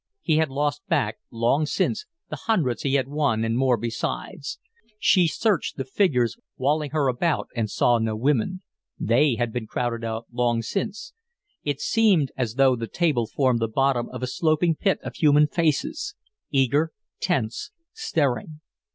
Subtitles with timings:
[0.23, 4.57] He had lost back, long since, the hundreds he had won and more besides.
[4.97, 8.63] She searched the figures walling her about and saw no women.
[8.99, 11.13] They had been crowded out long since.
[11.63, 15.45] It seemed as though the table formed the bottom of a sloping pit of human
[15.45, 16.15] faces
[16.51, 18.61] eager, tense, staring.